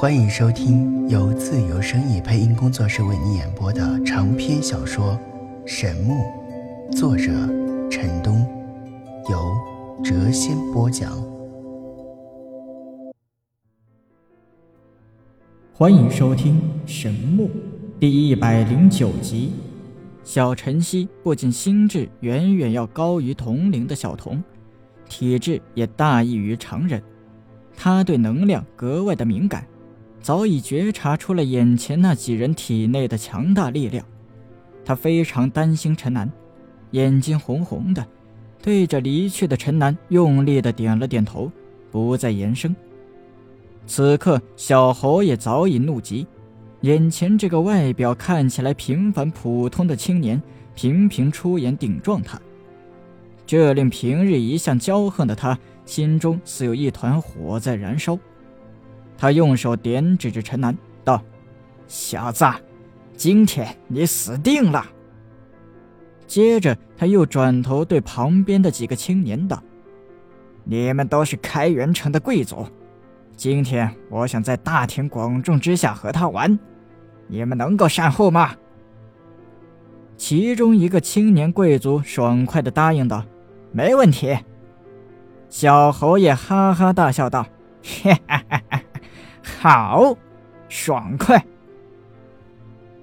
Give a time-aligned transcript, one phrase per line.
[0.00, 5.18] 欢迎收听由自由声意配音工作室为你演播的长篇小说
[5.66, 6.14] 《神木》，
[6.96, 7.32] 作者
[7.90, 8.46] 陈东，
[9.28, 9.52] 由
[10.04, 11.20] 谪仙播讲。
[15.72, 17.48] 欢迎收听《神木》
[17.98, 19.50] 第一百零九集。
[20.22, 24.40] 小晨曦不仅心智远远要高于同龄的小童，
[25.08, 27.02] 体质也大异于常人。
[27.76, 29.66] 他对能量格外的敏感，
[30.28, 34.04] 早已觉察出了眼前那几人体内的强大力量。
[34.84, 36.30] 他非常担心陈南，
[36.90, 38.06] 眼睛红红的，
[38.62, 41.50] 对着离去的陈南用力的点了点头，
[41.90, 42.76] 不再言声。
[43.86, 46.26] 此刻，小侯也早已怒极。
[46.82, 50.42] 眼前这个外表看起来平凡普通的青年，
[50.74, 52.38] 频频出言顶撞他，
[53.46, 58.18] 这令平日一向骄横的他心中似有一团火在燃烧。
[59.18, 61.20] 他用手点指着陈南，道
[61.88, 62.46] ：“小子，
[63.16, 64.86] 今天你死定了。”
[66.24, 69.60] 接着，他又转头对旁边的几个青年道
[70.62, 72.64] ：“你们都是开元城的贵族。”
[73.34, 76.58] 今天我想在大庭广众之下和他玩，
[77.26, 78.54] 你们能够善后吗？
[80.16, 83.24] 其中一个青年贵族爽快地答应道
[83.72, 84.36] ：“没问题。”
[85.48, 87.42] 小侯爷哈哈大笑道
[87.82, 88.82] ：“哈哈哈哈
[89.60, 90.16] 好，
[90.68, 91.44] 爽快。”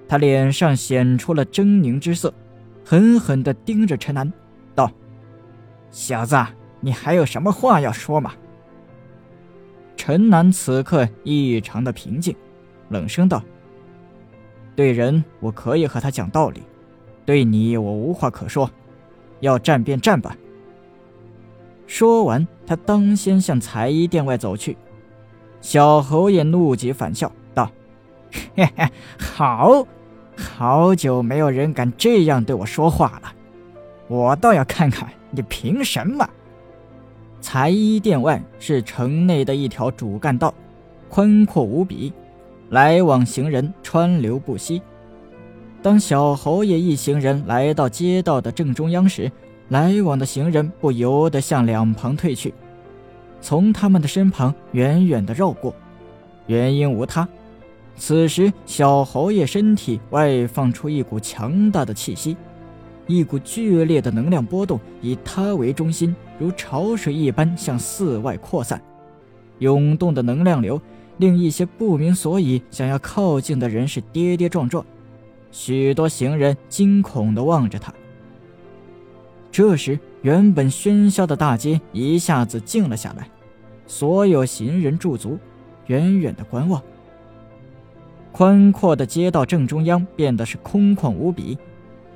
[0.07, 2.33] 他脸上显出了狰狞之色，
[2.85, 4.31] 狠狠地盯着陈南，
[4.75, 4.91] 道
[5.89, 6.37] ：“小子，
[6.79, 8.33] 你还有什么话要说吗？”
[9.97, 12.35] 陈南此刻异常的平静，
[12.89, 13.41] 冷声道
[14.75, 16.61] ：“对人我可以和他讲道理，
[17.25, 18.69] 对你我无话可说，
[19.39, 20.37] 要战便战吧。”
[21.87, 24.77] 说完，他当先向裁衣店外走去。
[25.65, 27.71] 小侯爷怒极反笑道
[28.55, 29.83] ：“嘿嘿，好，
[30.37, 33.33] 好久没有人敢这样对我说话了，
[34.07, 36.29] 我倒要看看你凭什么。”
[37.41, 40.53] 裁衣殿外是城内的一条主干道，
[41.09, 42.13] 宽阔无比，
[42.69, 44.83] 来往行人川流不息。
[45.81, 49.31] 当小侯爷一行人来到街道的正中央时，
[49.69, 52.53] 来往的行人不由得向两旁退去，
[53.45, 55.71] 从他们的身旁远远地绕过。
[56.47, 57.29] 原因无他，
[57.95, 62.35] 此时小侯爷身体外放出一股强大的气息。
[63.05, 68.81] 一股剧烈的能量波动以他为中心，如潮水一般向四外扩散。
[69.59, 70.81] 涌动的能量流
[71.17, 74.83] 令一些不明所以、想要靠近的人士跌跌撞撞，
[75.51, 77.93] 许多行人惊恐地望着他。
[79.51, 83.29] 这时，原本喧嚣的大街一下子静了下来，
[83.87, 85.37] 所有行人驻足，
[85.87, 86.81] 远远的观望。
[88.31, 91.57] 宽阔的街道正中央变得是空旷无比。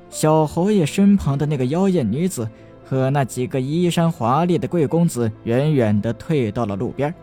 [0.10, 2.50] 小侯爷身旁的那个妖艳女子
[2.84, 7.14] 和那几个衣衫华丽的贵公子远远的退到了路边，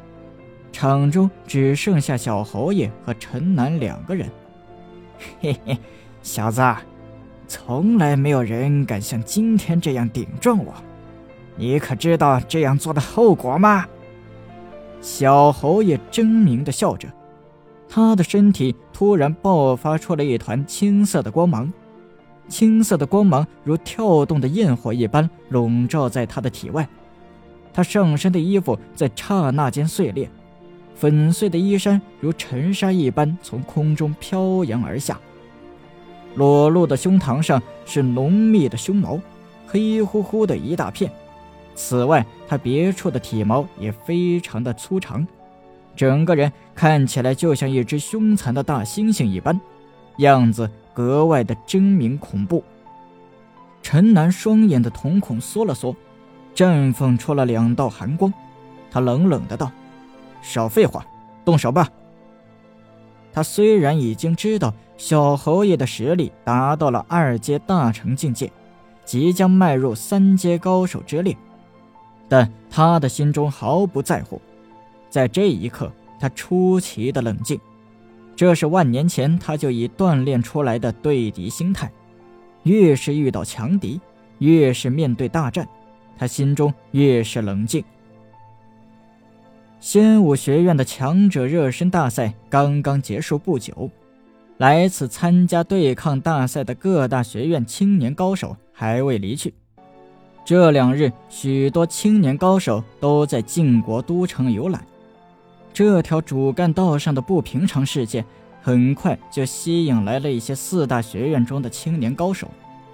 [0.72, 4.30] 场中只剩下小侯爷和陈南两个人。
[5.40, 5.76] 嘿嘿，
[6.22, 6.62] 小子，
[7.48, 10.72] 从来没有人敢像今天这样顶撞我，
[11.56, 13.84] 你可知道这样做的后果吗？
[15.06, 17.08] 小侯爷狰狞地笑着，
[17.88, 21.72] 他的身体突然爆发出了一团青色的光芒。
[22.48, 26.88] 青色的光芒如跳动的焰火一般笼罩在他的体外，
[27.72, 30.28] 他上身的衣服在刹那间碎裂，
[30.96, 35.20] 粉碎的衣衫如尘沙一般从空中飘扬而下。
[36.34, 39.20] 裸露的胸膛上是浓密的胸毛，
[39.68, 41.08] 黑乎乎的一大片。
[41.76, 45.25] 此外，他别处的体毛也非常的粗长，
[45.94, 49.60] 整个人看起来就像一只凶残的大猩猩一般，
[50.16, 50.69] 样子。
[50.97, 52.65] 格外的狰狞恐怖。
[53.82, 55.94] 陈南双眼的瞳孔缩了缩，
[56.54, 58.32] 绽放出了两道寒光。
[58.91, 59.71] 他冷冷的道
[60.41, 61.04] ：“少废话，
[61.45, 61.86] 动手吧。”
[63.30, 68.50] 他虽然已经知道小侯爷的实力达到了二阶大成境界，
[69.04, 71.36] 即将迈入三阶高手之列，
[72.28, 74.40] 但他的心中毫不在乎。
[75.08, 77.58] 在这一刻，他出奇的冷静。
[78.34, 81.90] 这是万年前他就已锻炼出来的对敌心态，
[82.64, 84.00] 越是遇到强敌，
[84.38, 85.66] 越是面对大战，
[86.18, 87.82] 他心中越是冷静。
[89.80, 93.90] 仙武学院的强者热身大赛刚刚结束不久，
[94.58, 99.54] 来此参加对抗大赛的各大学院青年高手还未离去。
[100.47, 104.81] 这两日，许多青年高手都在晋国都城游览。
[105.72, 108.25] 这条主干道上的不平常事件，
[108.63, 112.48] 很快就吸引来了一些四大学院中的青年高手。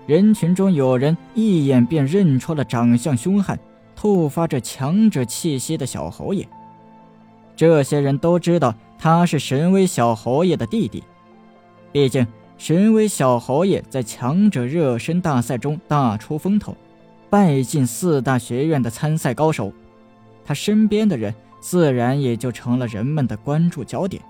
[0.07, 3.59] 人群中有人一眼便认出了长相凶悍、
[3.95, 6.49] 透发着强者气息的小侯爷。
[7.55, 11.05] 这些人都知道他是神威小侯爷的弟弟，
[11.93, 12.27] 毕竟
[12.57, 16.75] 神威小侯爷在强者热身大赛中大出风头，
[17.33, 19.73] 拜进四大学院的参赛高手。
[20.45, 24.23] 他身边的人自然也就成了人们的关注焦点。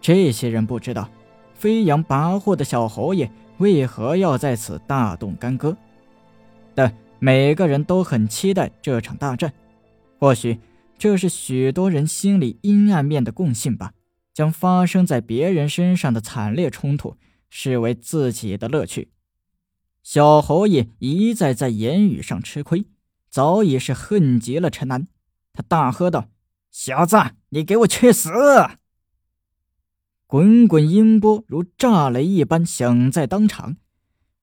[0.00, 1.10] 这些人不知道，
[1.54, 5.76] 飞扬跋扈的小侯爷为何要在此大动干戈，
[6.72, 9.52] 但每个人都很期待这场大战。
[10.20, 10.60] 或许
[10.96, 13.90] 这是许多人心里阴暗面的共性吧，
[14.32, 17.16] 将发生在别人身上的惨烈冲突
[17.50, 19.08] 视为自己的乐趣。
[20.02, 22.86] 小侯爷一再在言语上吃亏。
[23.30, 25.06] 早已是恨极了陈南，
[25.52, 26.28] 他大喝道
[26.72, 27.18] ：“小子，
[27.50, 28.30] 你给我去死！”
[30.26, 33.76] 滚滚音波如炸雷一般响在当场，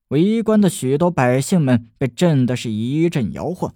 [0.08, 3.74] 围观的许多百姓们被震得是一阵摇晃，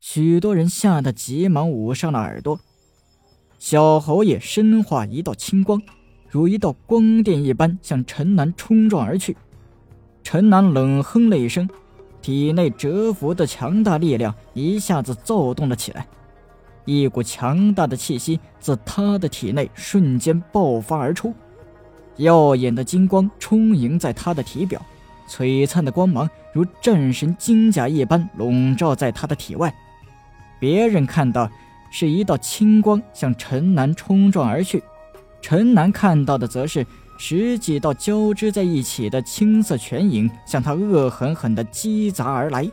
[0.00, 2.60] 许多人吓得急忙捂上了耳朵。
[3.60, 5.80] 小侯爷身化一道青光，
[6.28, 9.36] 如一道光电一般向陈南冲撞而去。
[10.22, 11.68] 陈南冷哼了一声。
[12.20, 16.06] 体内蛰伏的强大力量一下子躁动了起来，
[16.84, 21.34] 一股强大的气息自他的体内瞬间爆发而出，
[22.18, 24.80] 耀眼的金光充盈在他的体表，
[25.28, 29.74] 璀璨的光芒如战神金甲一般笼罩在他的体外。
[30.60, 31.50] 别人看到
[31.90, 34.80] 是一道青光向陈南冲撞而去，
[35.40, 36.86] 陈南看到的则是。
[37.18, 42.68] 十几道交织在一起的青色拳影向他恶狠狠地击砸而来，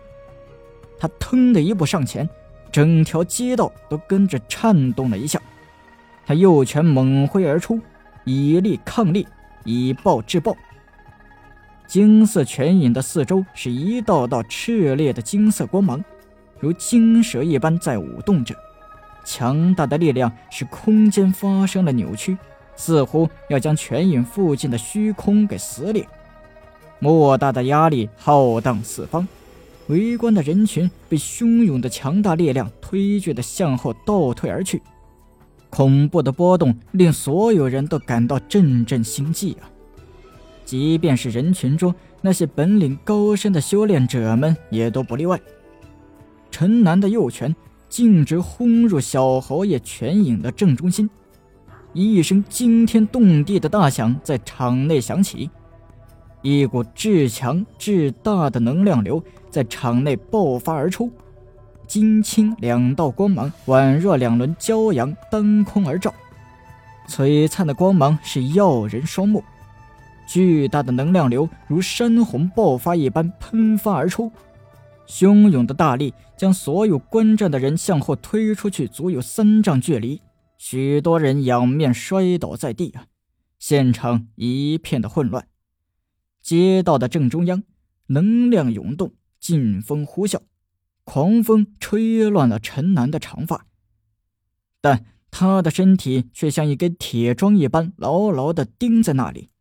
[0.97, 2.27] 他腾的一步上前，
[2.71, 5.39] 整条街道都跟着颤动了一下。
[6.25, 7.79] 他右拳猛挥而出，
[8.23, 9.27] 以力抗力，
[9.65, 10.55] 以暴制暴。
[11.87, 16.03] 金色拳影的四周是一道道炽烈的金色光芒，
[16.59, 18.55] 如金蛇一般在舞动着。
[19.23, 22.37] 强大的力量使空间发生了扭曲。
[22.79, 26.07] 似乎要将泉影附近的虚空给撕裂，
[26.99, 29.27] 莫大的压力浩荡四方，
[29.87, 34.81] 围观的人群被汹涌的强大力量推拒的向后倒退而去，
[35.69, 39.67] 恐怖的波动令所有人都感到阵阵心悸啊！
[40.63, 45.37] 即便是人群中那些本领高深的修炼者们也都不例外。
[46.49, 47.53] 陈南的右拳
[47.89, 51.09] 径直轰入小侯爷拳影的正中心。
[51.93, 55.49] 一声惊天动地的大响在场内响起，
[56.41, 61.11] 一股至强至大的能量流在场内爆发而出，
[61.87, 66.13] 金青两道光芒宛若两轮骄阳当空而照，
[67.07, 69.43] 璀璨的光芒是耀人双目。
[70.27, 74.31] 巨大的能量流如山洪爆发一般喷发而出，
[75.07, 80.21] 汹涌的大力将所有观战的人向后推出去，足有三丈距离。
[80.59, 83.07] 许多人仰面摔倒在地啊！
[83.57, 85.47] 现场一片的混乱。
[86.41, 87.63] 街道的正中央，
[88.07, 90.41] 能量涌动，劲风呼啸，
[91.05, 93.67] 狂风吹乱了陈南的长发，
[94.81, 99.51] 但他的身体却像一根铁桩一般牢牢地钉在那里。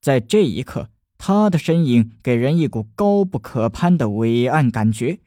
[0.00, 5.18] 在这一刻，他的身影给人一股高不可攀的伟岸感觉，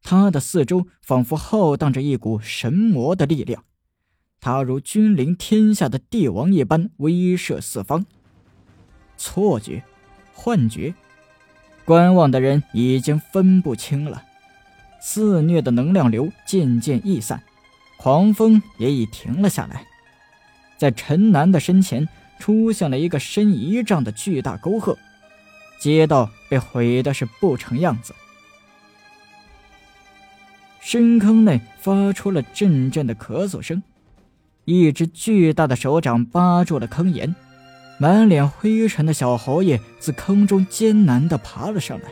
[0.00, 3.64] 他的四周仿佛浩荡着一股神魔的力量。
[4.46, 8.06] 他如君临天下的帝王一般威慑四方。
[9.16, 9.82] 错觉，
[10.32, 10.94] 幻觉，
[11.84, 14.22] 观望的人已经分不清了。
[15.00, 17.42] 肆虐的能量流渐渐溢散，
[17.96, 19.84] 狂风也已停了下来。
[20.78, 24.96] 在陈南的身前出现了一个深一丈的巨大沟壑，
[25.80, 28.14] 街道被毁的是不成样子。
[30.80, 33.82] 深坑内发出了阵阵的咳嗽声。
[34.66, 37.34] 一只巨大的手掌扒住了坑沿，
[37.98, 42.08] 满脸灰尘的小侯爷自坑中艰难地爬了上来。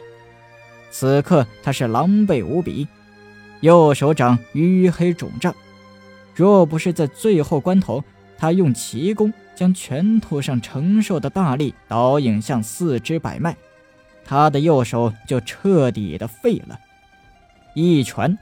[0.89, 2.87] 此刻他是狼狈无比，
[3.61, 5.53] 右手掌淤黑肿胀。
[6.33, 8.05] 若不是在最后关头，
[8.39, 13.57] 他用奇功将拳头上承受的大力导引向四肢百脉，
[14.25, 16.79] 他的右手就彻底的废了。
[17.75, 18.39] 一拳，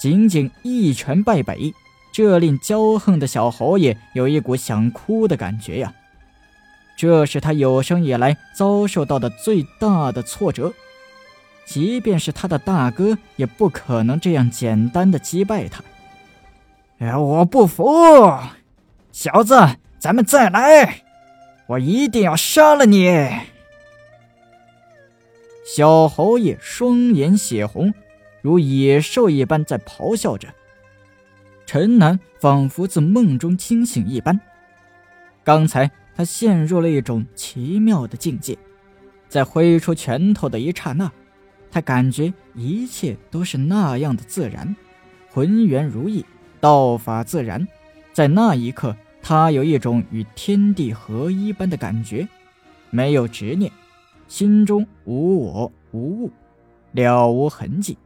[0.00, 1.72] 仅仅一拳败北。
[2.12, 5.92] 这令骄横的小侯爷有一股想哭的感觉呀！
[6.94, 10.72] 这是他有生以来遭受到的最大的挫折，
[11.64, 15.82] 即便是他的大哥，也不可能这样简单的击败他。
[16.98, 17.82] 哎，我不服！
[19.10, 19.58] 小子，
[19.98, 21.02] 咱们再来！
[21.66, 23.10] 我一定要杀了你！
[25.64, 27.94] 小侯爷双眼血红，
[28.42, 30.48] 如野兽一般在咆哮着。
[31.72, 34.38] 陈南仿佛自梦中惊醒一般，
[35.42, 38.58] 刚才他陷入了一种奇妙的境界，
[39.26, 41.10] 在挥出拳头的一刹那，
[41.70, 44.76] 他感觉一切都是那样的自然，
[45.30, 46.26] 浑圆如意，
[46.60, 47.66] 道法自然。
[48.12, 52.28] 在那一刻，他有一种与天地合一般的感觉，
[52.90, 53.72] 没有执念，
[54.28, 56.30] 心中无我无物，
[56.92, 57.96] 了无痕迹，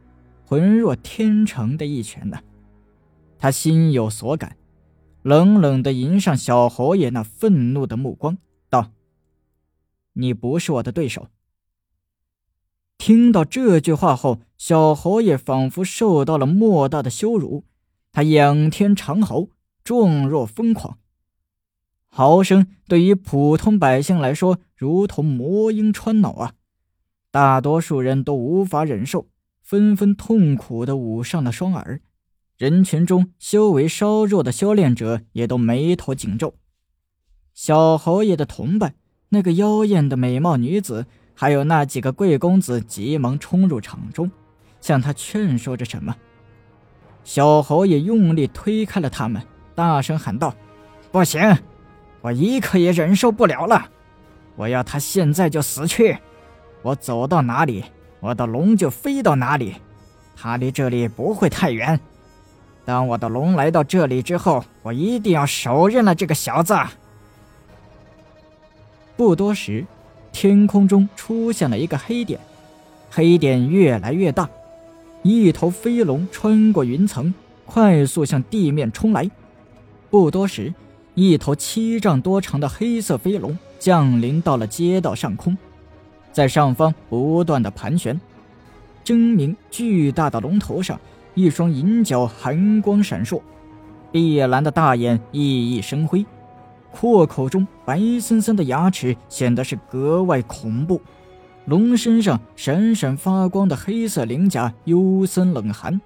[0.45, 2.39] 浑若天成的一拳呢。
[3.39, 4.57] 他心有所感，
[5.21, 8.37] 冷冷地迎上小侯爷那愤怒的目光，
[8.69, 8.91] 道
[10.13, 11.27] ：“你不是我的对手。”
[12.97, 17.63] 听到这句话后，小侯爷仿佛受到了莫大的羞辱，
[18.11, 19.49] 他仰天长嚎，
[19.83, 20.97] 状若疯狂。
[22.09, 26.53] 嚎声对于普通百姓来说，如同魔音穿脑啊！
[27.29, 29.27] 大多数人都无法忍受，
[29.61, 32.01] 纷纷痛苦地捂上了双耳。
[32.57, 36.55] 人群中修为稍弱的修炼者也都眉头紧皱。
[37.53, 38.95] 小侯爷的同伴，
[39.29, 44.31] 那个妖艳的美貌女子，还有那几个贵公子，急忙冲入场中，
[44.81, 46.15] 向他劝说着什么。
[47.23, 49.39] 小侯爷用力推开了他们，
[49.75, 50.55] 大声喊道
[51.13, 51.39] ：“不行，
[52.21, 53.87] 我一刻也忍受不了了！
[54.55, 56.17] 我要他现在就死去！
[56.81, 57.85] 我走到哪里，
[58.19, 59.75] 我的龙就飞到哪里，
[60.35, 61.99] 他离这里不会太远。”
[62.87, 66.73] 当我的龙来到这里之后，我一定要手刃了这个小子。
[69.17, 69.85] 不多时，
[70.31, 72.39] 天空中出现了一个黑点，
[73.11, 74.49] 黑点越来越大，
[75.21, 77.33] 一头飞龙穿过云层，
[77.65, 79.29] 快速向地面冲来。
[80.09, 80.73] 不多时，
[81.13, 85.57] 一头七丈多长的黑色飞龙降临到了街道上空，
[86.31, 88.17] 在上方不断的盘旋，
[89.03, 90.97] 狰狞巨大的龙头上。
[91.37, 93.39] 一双银角寒光闪烁，
[94.11, 95.39] 碧蓝的大眼熠
[95.69, 96.25] 熠生辉，
[96.89, 100.99] 阔口中白森森的牙齿显得是格外恐怖。
[101.65, 106.01] 龙身上闪闪发光的黑色鳞甲幽森冷寒，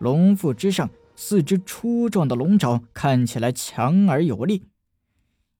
[0.00, 4.64] 龙腹之上四只粗壮的龙爪看起来强而有力。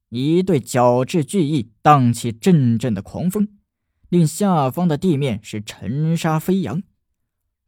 [0.08, 3.46] 一对角质巨翼荡起阵阵的狂风，
[4.08, 6.82] 令下方的地面是尘沙飞扬。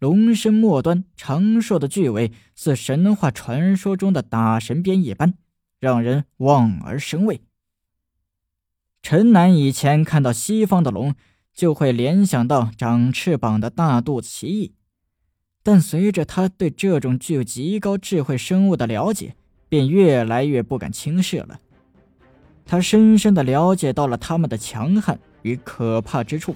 [0.05, 5.33] 龙身末端长硕的巨尾，似神话传说中的打神鞭一般，
[5.81, 7.41] 让人望而生畏。
[9.01, 11.15] 陈南以前看到西方的龙，
[11.55, 14.73] 就会联想到长翅膀的大肚子蜥蜴，
[15.63, 19.35] 但随着他对这种具有极高智慧生物的了解，
[19.71, 21.59] 便越来越不敢轻视了。
[22.67, 26.55] 他深深的了解到了他们的强悍与可怕之处。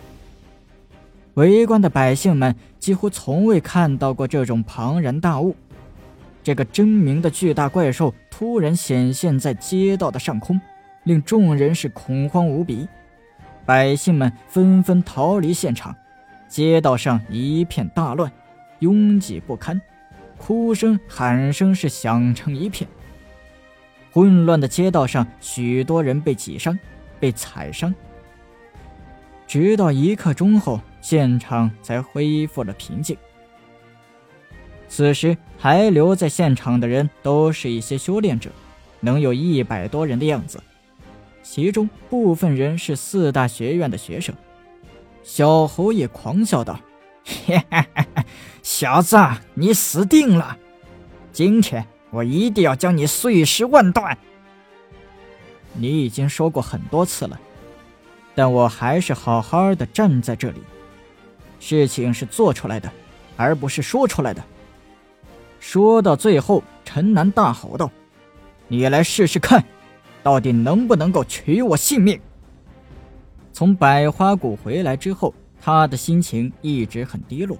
[1.38, 5.54] 围观的百姓们几乎从未看到过这种庞然大物。
[6.42, 10.60] 这个狰狞的巨大怪兽突然显现在街道的上空，
[11.04, 12.88] 令众人是恐慌无比。
[13.64, 15.94] 百姓们纷纷逃离现场，
[16.48, 18.32] 街道上一片大乱，
[18.80, 19.80] 拥挤不堪，
[20.38, 22.90] 哭声、喊声是响成一片。
[24.10, 26.76] 混乱的街道上，许多人被挤伤，
[27.20, 27.94] 被踩伤。
[29.46, 30.80] 直到一刻钟后。
[31.08, 33.16] 现场才恢复了平静。
[34.88, 38.50] 此时还留在现场的人都是一些修炼者，
[39.00, 40.62] 能有一百多人的样子，
[41.42, 44.34] 其中部分人是四大学院的学生。
[45.22, 46.78] 小侯爷狂笑道
[48.62, 49.16] ：“小子，
[49.54, 50.58] 你死定了！
[51.32, 54.18] 今天我一定要将你碎尸万段。”
[55.72, 57.40] 你已经说过很多次了，
[58.34, 60.60] 但我还是好好的站在这里。
[61.60, 62.90] 事情是做出来的，
[63.36, 64.42] 而不是说出来的。
[65.60, 67.90] 说到最后，陈南大吼道
[68.68, 69.64] ：“你来试试看，
[70.22, 72.20] 到底能不能够取我性命？”
[73.52, 77.58] 从百花谷回来之后，他的心情一直很低落。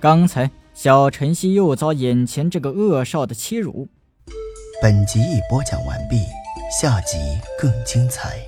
[0.00, 3.86] 刚才小晨曦又遭眼前这个恶少的欺辱。
[4.82, 6.16] 本集已播讲完毕，
[6.80, 7.18] 下集
[7.58, 8.38] 更精彩。